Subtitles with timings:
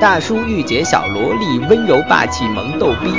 [0.00, 3.12] 大叔御姐小萝莉，温柔霸气萌逗逼。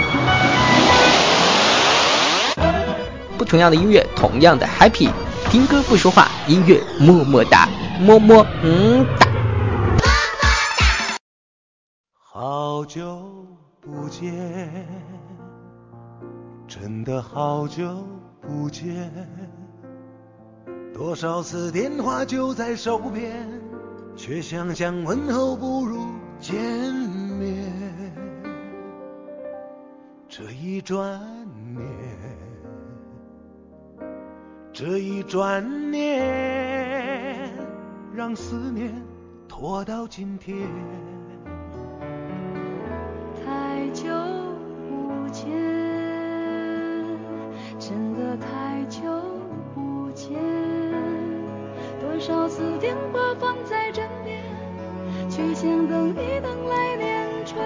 [3.38, 5.12] 不同样的音乐，同样的 happy。
[5.52, 7.70] 听歌不说话，音乐么么哒，
[8.00, 9.28] 么么嗯哒。
[12.18, 13.46] 好久
[13.80, 14.88] 不见，
[16.68, 18.04] 真的好久
[18.42, 19.12] 不见。
[20.96, 23.48] 多少次电话就在手边，
[24.18, 26.08] 却想想问候不如
[26.42, 26.60] 见
[27.38, 27.72] 面。
[30.28, 31.22] 这一转
[31.76, 31.86] 念，
[34.74, 37.54] 这一转念，
[38.16, 38.92] 让思念
[39.48, 40.58] 拖到今天。
[43.46, 44.10] 太久
[44.90, 45.46] 不见，
[47.78, 49.02] 真的太久
[49.76, 50.40] 不见。
[52.00, 54.10] 多少次电话放在枕
[55.42, 57.58] 边，却想等一等来年春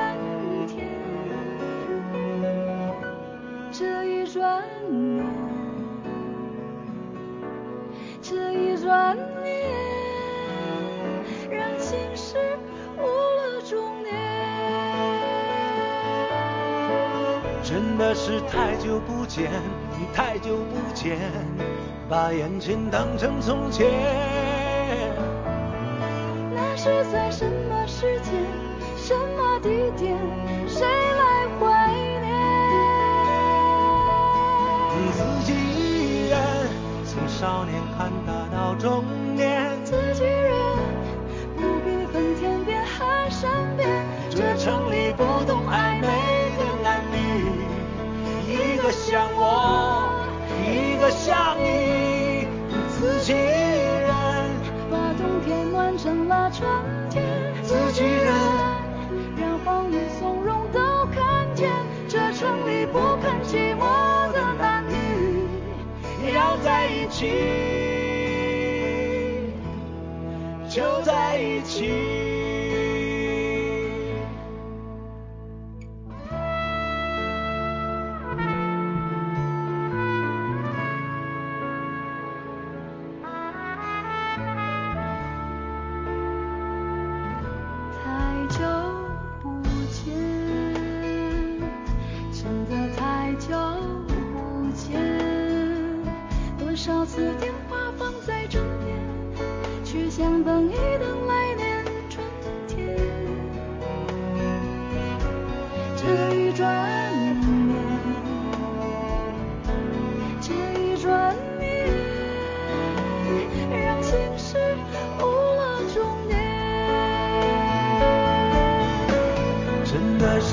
[0.67, 0.87] 天。
[3.71, 5.25] 这一转眼，
[8.21, 9.69] 这一转念，
[11.49, 12.37] 让心事
[12.97, 14.15] 误了终点。
[17.61, 19.51] 真的是太久不见，
[20.13, 21.17] 太久不见，
[22.07, 24.64] 把眼前当成从前。
[26.85, 28.31] 是在什么时间、
[28.95, 30.15] 什么地点，
[30.67, 30.85] 谁
[70.69, 72.34] 就在一起。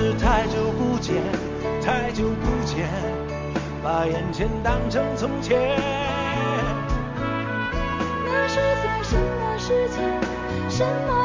[0.02, 1.22] 是太久不见，
[1.80, 2.88] 太久不见，
[3.84, 5.78] 把眼前当成从前。
[8.26, 10.02] 那是在什么时间、
[10.68, 11.21] 什么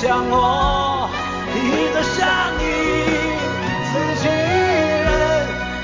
[0.00, 1.10] 像我，
[1.52, 2.24] 一个像
[2.56, 2.64] 你。
[3.92, 3.92] 自
[4.22, 5.04] 己人，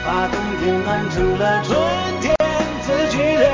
[0.06, 1.76] 把冬天暖成了春
[2.22, 2.34] 天。
[2.80, 3.44] 自己人，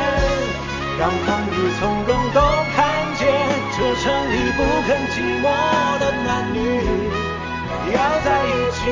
[1.00, 2.40] 让风雨从容都
[2.76, 2.78] 看
[3.18, 3.26] 见。
[3.74, 5.44] 这城里不肯寂寞
[5.98, 6.56] 的男女，
[7.92, 8.86] 要在一起，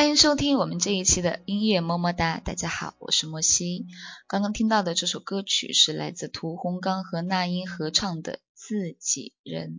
[0.00, 2.40] 欢迎收听我们这一期的音乐么么哒。
[2.42, 3.84] 大家好，我是莫西。
[4.26, 9.72] 刚刚听到的这首歌曲是来自屠洪刚和那英合唱的《自己人》。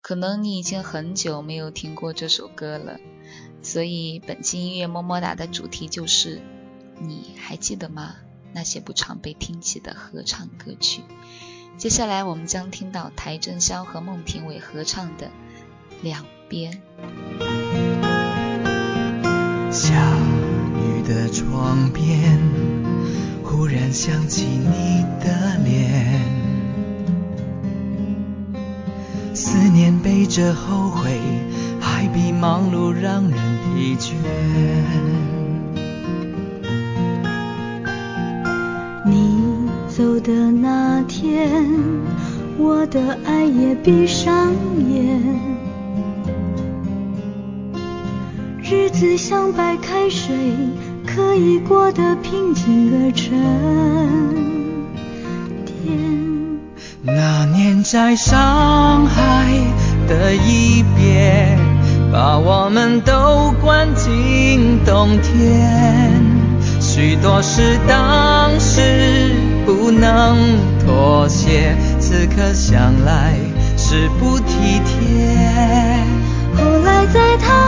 [0.00, 2.98] 可能你已经很久没有听过这首歌了，
[3.62, 6.42] 所以本期音乐么么哒的主题就是
[6.98, 8.16] 你还记得吗？
[8.52, 11.02] 那些不常被听起的合唱歌曲。
[11.78, 15.28] 接下来我们将听到邰正宵和孟庭苇合唱的
[16.02, 16.82] 《两边》。
[19.76, 19.92] 下
[20.78, 22.40] 雨的窗边，
[23.44, 26.18] 忽然想起你的脸，
[29.34, 31.20] 思念背着后悔，
[31.78, 33.38] 还比忙碌让人
[33.74, 34.14] 疲倦。
[39.04, 39.42] 你
[39.88, 41.62] 走的那天，
[42.56, 44.54] 我的爱也闭上
[44.88, 45.35] 眼。
[48.68, 50.34] 日子像白开水，
[51.06, 53.30] 可以过得平静而沉
[55.64, 55.76] 淀。
[57.02, 59.52] 那年在上海
[60.08, 61.56] 的一别，
[62.12, 66.20] 把我们都关进冬天。
[66.80, 69.30] 许多事当时
[69.64, 73.36] 不能妥协，此刻想来
[73.76, 75.38] 是不体贴。
[76.56, 77.65] 后来在他。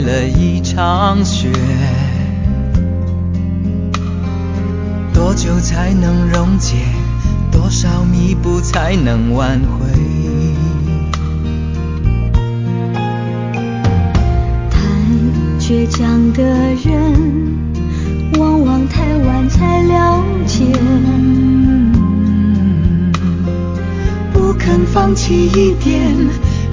[0.00, 1.50] 了一场雪，
[5.12, 6.76] 多久才能溶解？
[7.50, 9.86] 多少弥补才能挽回？
[14.70, 14.78] 太
[15.58, 16.42] 倔强的
[16.84, 17.58] 人，
[18.38, 20.64] 往往太晚才了解。
[24.32, 26.14] 不肯放弃一点，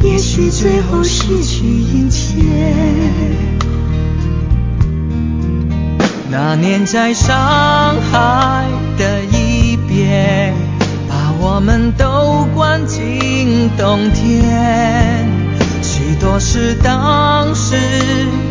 [0.03, 2.43] 也许最后失去一切。
[6.29, 7.33] 那年在上
[8.11, 8.67] 海
[8.97, 10.53] 的一边，
[11.07, 15.25] 把我们都关进冬天。
[15.81, 17.75] 许多事当时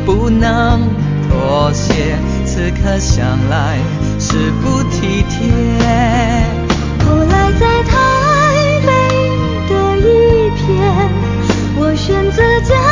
[0.07, 0.81] 不能
[1.29, 2.17] 妥协，
[2.47, 3.79] 此刻想来
[4.19, 5.49] 是不体贴。
[7.05, 7.99] 后来在台
[12.05, 12.92] 选择假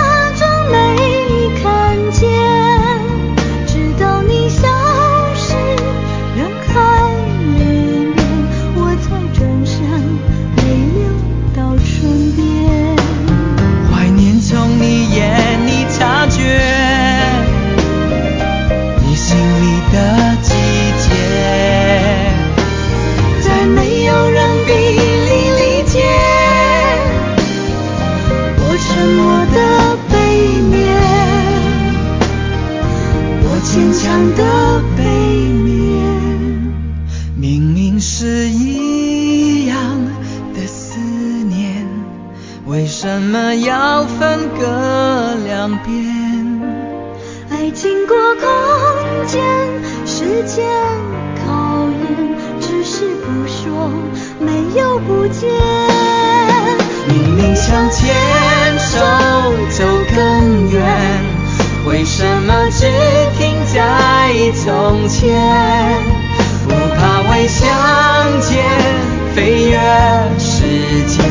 [34.03, 36.73] 墙的背面，
[37.37, 39.77] 明明是一样
[40.55, 40.99] 的思
[41.45, 41.87] 念，
[42.65, 46.63] 为什么要分隔两边？
[47.51, 49.43] 爱经过空间、
[50.07, 50.67] 时间
[51.45, 53.91] 考验，只是不说，
[54.41, 55.47] 没有不见。
[57.07, 58.17] 明明想牵
[58.79, 58.99] 手
[59.69, 59.85] 走
[60.17, 61.23] 更远，
[61.87, 62.87] 为什么只
[63.37, 63.50] 听？
[63.73, 65.31] 在从前
[66.65, 68.65] 不怕为相见
[69.33, 69.79] 飞越
[70.41, 70.65] 时
[71.07, 71.30] 间。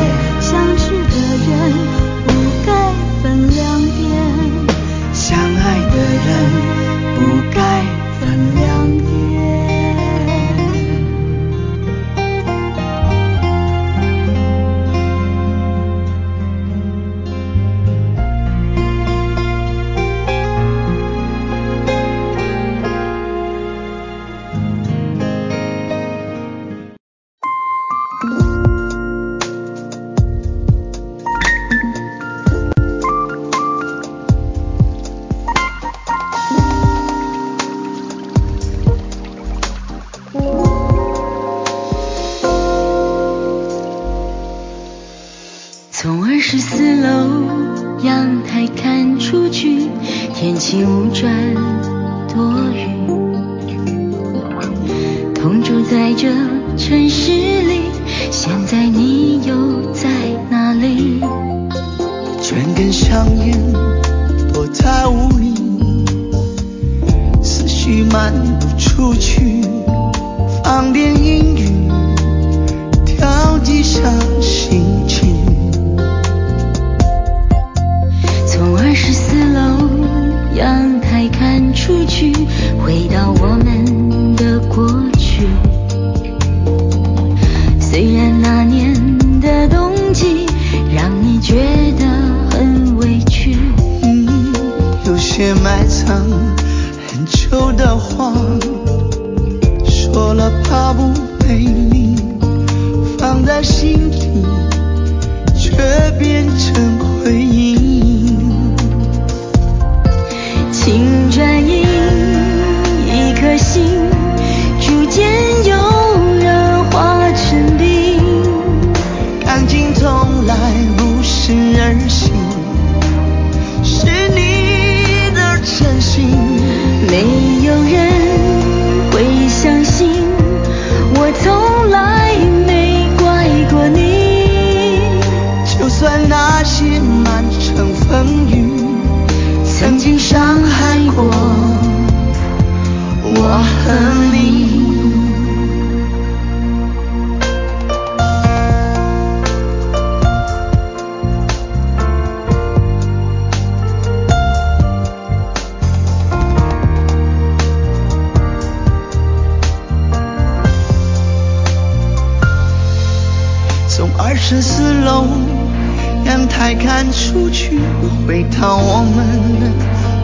[166.80, 167.80] 看出去，
[168.26, 169.68] 回到我们的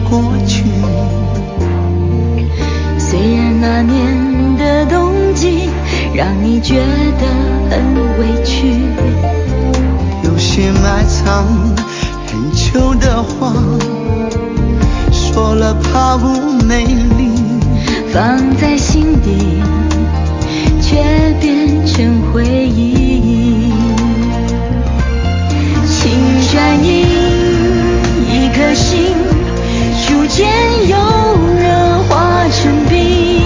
[0.08, 0.64] 过去。
[2.98, 5.68] 虽然那年的冬季
[6.14, 6.76] 让你觉
[7.20, 7.26] 得
[7.70, 7.78] 很
[8.18, 8.72] 委屈，
[10.24, 11.44] 有些埋藏
[12.26, 13.52] 很久的话，
[15.12, 16.28] 说了怕不
[16.64, 17.30] 美丽。
[18.12, 19.60] 放在心底，
[20.80, 20.96] 却
[21.38, 23.45] 变成回忆。
[26.56, 27.04] 转移
[28.32, 29.14] 一颗心，
[30.06, 30.48] 逐渐
[30.88, 30.96] 由
[31.60, 33.45] 热化成冰。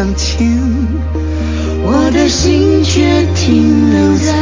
[0.00, 0.48] 向前，
[1.84, 4.32] 我的心却停留在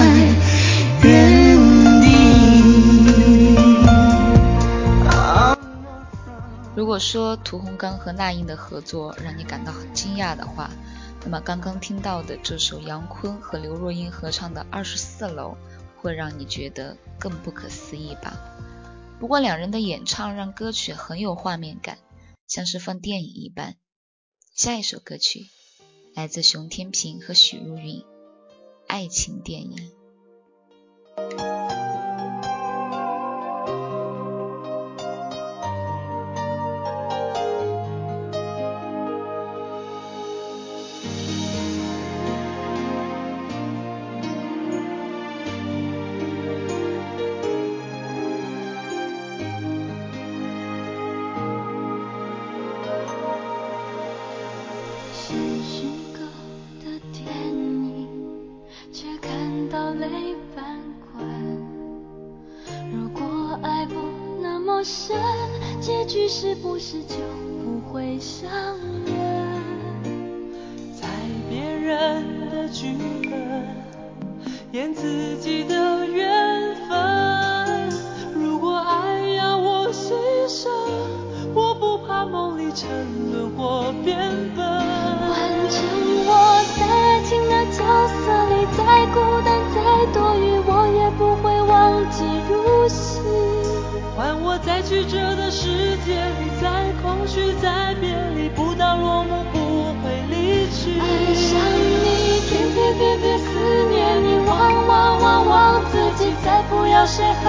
[1.03, 1.59] 原。
[6.77, 10.71] 如果说屠洪刚和那英的合作让你感到很惊讶的话，
[11.25, 15.57] 那么刚刚听到的这首杨坤和刘若英合唱的《二十四楼》
[16.01, 18.35] 会让你觉得更不可思议吧？
[19.19, 21.99] 不过两人的演唱让歌曲很有画面感，
[22.47, 23.75] 像是放电影一般。
[24.59, 25.47] 下一首歌曲
[26.15, 28.01] 来自熊天平和许茹芸，
[28.89, 29.93] 《爱情电影》。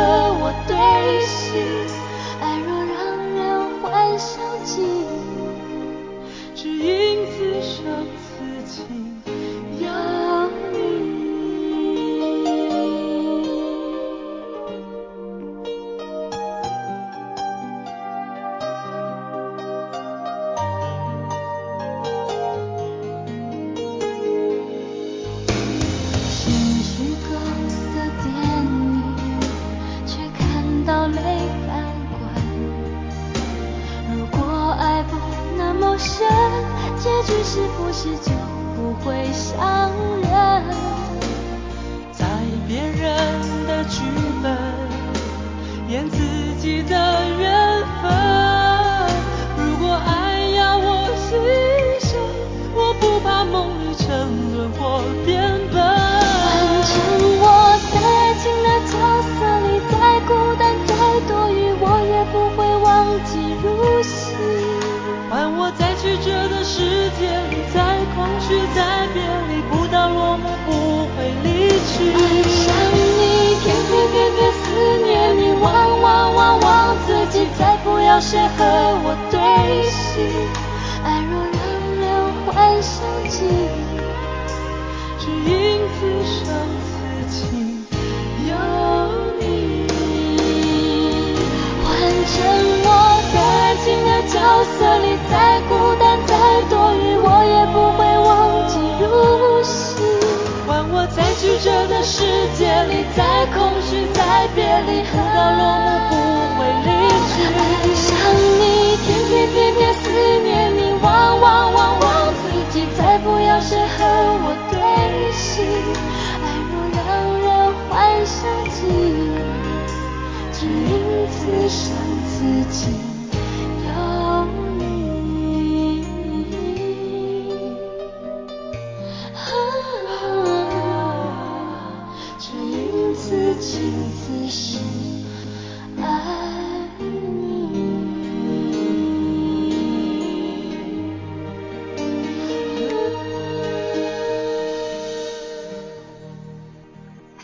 [0.10, 1.89] 和我对戏
[38.06, 38.32] 就
[38.78, 39.92] 不会伤
[40.22, 40.29] 人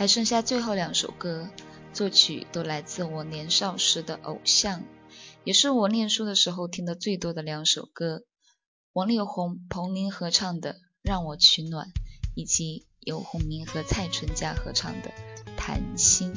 [0.06, 1.50] 还剩下最后两首歌，
[1.92, 4.84] 作曲都来自我年少时的偶像，
[5.44, 8.22] 也是我念书的时候听的最多的两首歌：
[8.94, 11.88] 王力宏、彭羚合唱的《让我取暖》，
[12.36, 15.10] 以及由洪明和蔡淳佳合唱的
[15.58, 16.36] 《谈心》。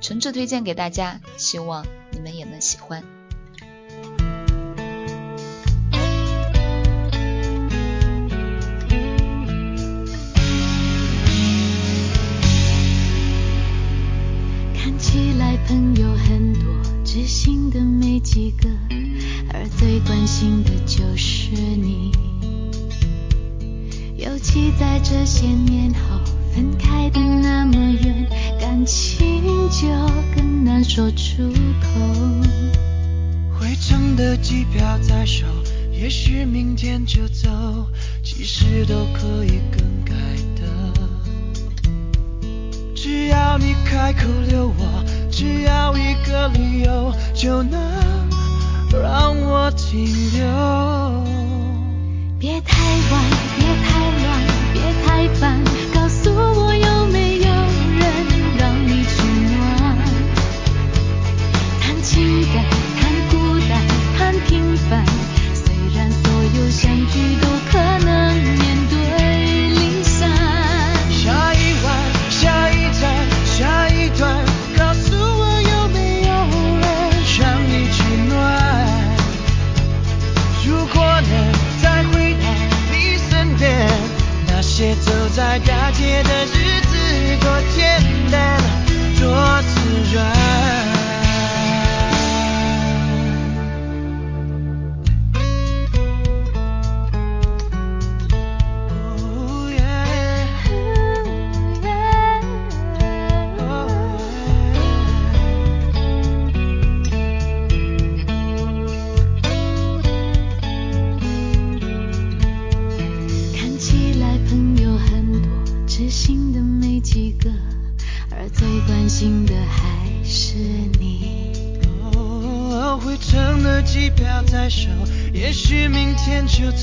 [0.00, 3.19] 诚挚推荐给大家，希望你们也能喜欢。
[31.00, 31.88] 说出口
[33.58, 35.46] 回程的机票在手
[35.90, 37.48] 也许明天就走
[38.22, 40.12] 其实都可以更改
[40.56, 40.92] 的。
[42.94, 47.80] 只要你开口留我只要一个理由就能
[48.92, 50.44] 让我停留。
[52.38, 52.76] 别太
[53.10, 53.24] 晚
[53.56, 54.28] 别太乱
[54.74, 56.69] 别太烦告诉我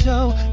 [0.07, 0.46] 天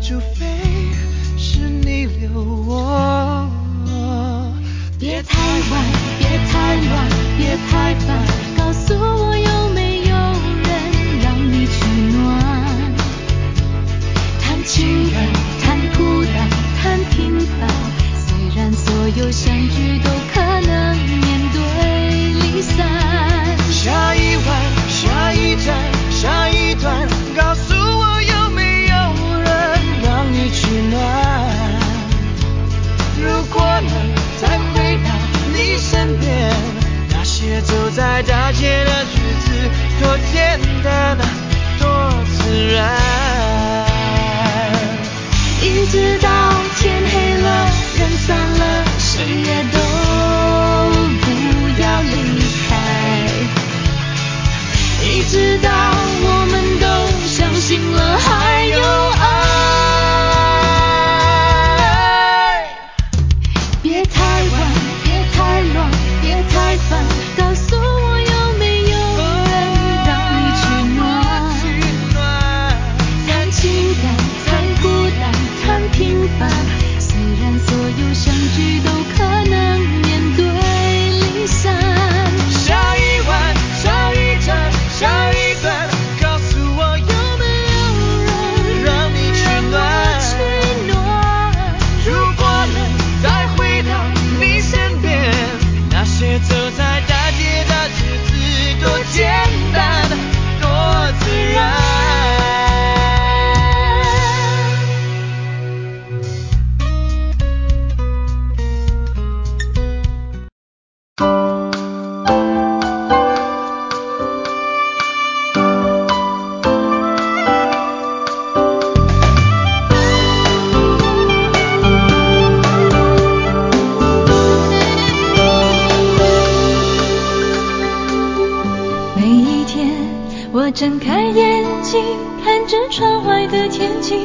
[130.75, 132.03] 睁开眼睛，
[132.45, 134.17] 看着窗外的天气，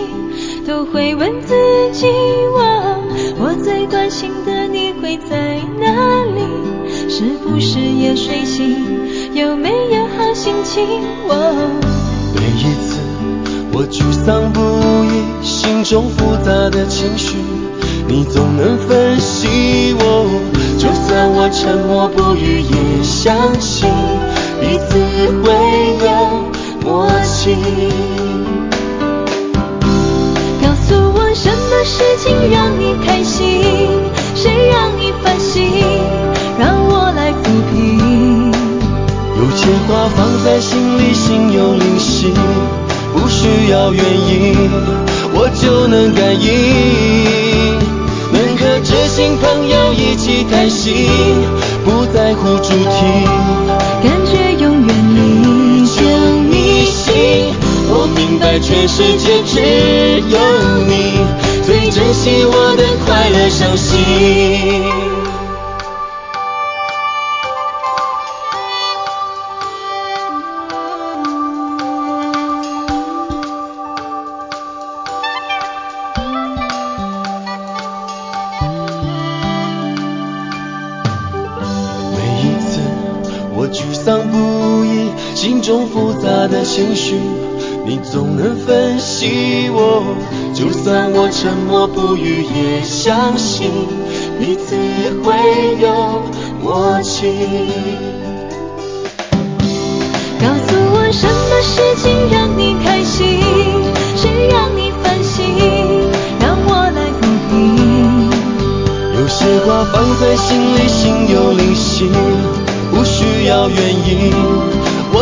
[0.65, 1.53] 都会问自
[1.93, 2.07] 己：
[2.51, 2.97] 我
[3.37, 6.41] 我最关心的你会在哪里？
[7.07, 8.75] 是不是也睡醒？
[9.35, 10.83] 有没有好心情？
[11.27, 11.35] 我
[12.33, 12.97] 每一次
[13.71, 14.59] 我沮丧不
[15.05, 17.37] 已，心中复杂的情绪，
[18.07, 20.25] 你总能分析我。
[20.79, 23.87] 就算我沉默不语，也相信
[43.89, 44.55] 需要原因，
[45.33, 46.47] 我就能感应。
[48.31, 51.07] 能和知心朋友一起谈心，
[51.83, 53.25] 不在乎主题，
[54.03, 56.01] 感觉永远你就
[56.51, 57.53] 你心。
[57.91, 59.59] 我明白全世界只
[60.29, 60.37] 有
[60.85, 60.93] 你
[61.65, 63.97] 最珍惜我的快乐伤心。
[85.69, 87.13] 种复杂的情绪，
[87.85, 90.03] 你总能分析我。
[90.51, 93.69] 就算我沉默不语，也相信
[94.39, 94.75] 彼此
[95.23, 95.31] 会
[95.79, 96.23] 有
[96.59, 97.35] 默契。
[100.41, 103.39] 告诉我什么事情让你开心，
[104.15, 105.45] 谁让你烦心，
[106.41, 108.27] 让我来抚平。
[109.21, 112.09] 有些话放在心里，心有灵犀，
[112.89, 114.33] 不需要原因，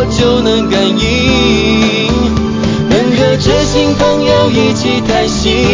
[0.09, 2.07] 就能感应。
[2.89, 5.65] 能和知心朋友一起谈心，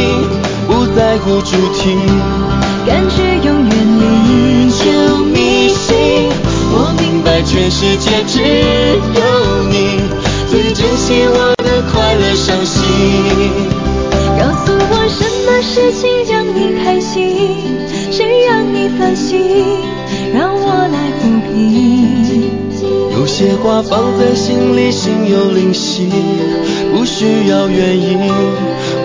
[0.68, 1.96] 不在乎主题，
[2.86, 3.16] 感觉
[3.48, 4.84] 永远你就
[5.26, 6.32] 迷信。
[6.76, 8.40] 我明白全世界只
[9.14, 9.22] 有
[9.70, 10.02] 你
[10.50, 11.38] 最珍惜我
[23.74, 26.08] 话放在心里，心有灵犀，
[26.94, 28.20] 不需要原因，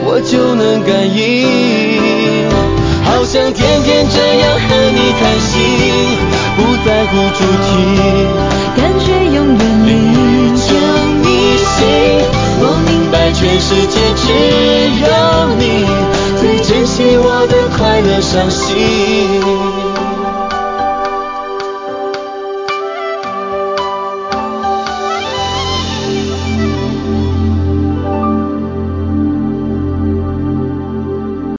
[0.05, 1.49] 我就能感应。
[3.03, 5.57] 好想天天这样和你谈心，
[6.55, 7.67] 不在乎主题，
[8.77, 9.89] 感觉永远离
[10.53, 10.69] 着
[11.25, 11.73] 你心。
[12.61, 14.29] 我明白全世界只
[15.01, 15.09] 有
[15.57, 15.65] 你
[16.39, 19.58] 最珍惜我的快乐伤心。